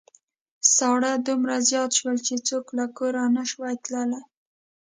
ساړه 0.75 1.11
دومره 1.27 1.55
زيات 1.69 1.91
شول 1.99 2.17
چې 2.27 2.35
څوک 2.47 2.65
له 2.77 2.85
کوره 2.97 3.21
نشوای 3.37 3.75
تللای. 3.83 4.23